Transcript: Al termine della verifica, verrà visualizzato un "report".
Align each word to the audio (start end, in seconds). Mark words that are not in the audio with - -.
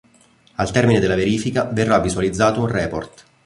Al 0.55 0.71
termine 0.71 0.99
della 0.99 1.13
verifica, 1.13 1.63
verrà 1.65 1.99
visualizzato 1.99 2.59
un 2.59 2.67
"report". 2.69 3.23